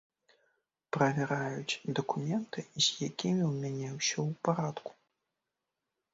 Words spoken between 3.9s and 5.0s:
ўсё ў парадку.